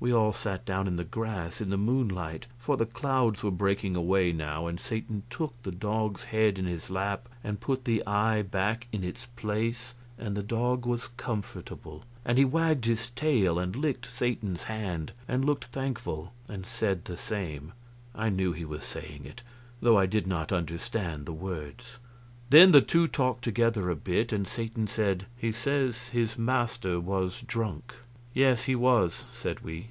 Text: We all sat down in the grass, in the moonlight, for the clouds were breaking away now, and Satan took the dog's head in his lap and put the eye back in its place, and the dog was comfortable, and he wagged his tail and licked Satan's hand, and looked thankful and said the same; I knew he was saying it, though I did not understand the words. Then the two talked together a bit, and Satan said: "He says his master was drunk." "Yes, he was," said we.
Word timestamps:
We 0.00 0.12
all 0.12 0.34
sat 0.34 0.66
down 0.66 0.86
in 0.86 0.96
the 0.96 1.04
grass, 1.04 1.62
in 1.62 1.70
the 1.70 1.78
moonlight, 1.78 2.44
for 2.58 2.76
the 2.76 2.84
clouds 2.84 3.42
were 3.42 3.50
breaking 3.50 3.96
away 3.96 4.32
now, 4.32 4.66
and 4.66 4.78
Satan 4.78 5.22
took 5.30 5.54
the 5.62 5.72
dog's 5.72 6.24
head 6.24 6.58
in 6.58 6.66
his 6.66 6.90
lap 6.90 7.26
and 7.42 7.58
put 7.58 7.86
the 7.86 8.06
eye 8.06 8.42
back 8.42 8.86
in 8.92 9.02
its 9.02 9.24
place, 9.34 9.94
and 10.18 10.36
the 10.36 10.42
dog 10.42 10.84
was 10.84 11.08
comfortable, 11.08 12.04
and 12.22 12.36
he 12.36 12.44
wagged 12.44 12.84
his 12.84 13.08
tail 13.10 13.58
and 13.58 13.74
licked 13.76 14.04
Satan's 14.04 14.64
hand, 14.64 15.12
and 15.26 15.42
looked 15.42 15.66
thankful 15.66 16.34
and 16.50 16.66
said 16.66 17.06
the 17.06 17.16
same; 17.16 17.72
I 18.14 18.28
knew 18.28 18.52
he 18.52 18.66
was 18.66 18.84
saying 18.84 19.24
it, 19.24 19.40
though 19.80 19.98
I 19.98 20.04
did 20.04 20.26
not 20.26 20.52
understand 20.52 21.24
the 21.24 21.32
words. 21.32 21.96
Then 22.50 22.72
the 22.72 22.82
two 22.82 23.08
talked 23.08 23.42
together 23.42 23.88
a 23.88 23.96
bit, 23.96 24.34
and 24.34 24.46
Satan 24.46 24.86
said: 24.86 25.24
"He 25.38 25.50
says 25.50 26.08
his 26.10 26.36
master 26.36 27.00
was 27.00 27.40
drunk." 27.40 27.94
"Yes, 28.34 28.64
he 28.64 28.74
was," 28.74 29.24
said 29.32 29.60
we. 29.60 29.88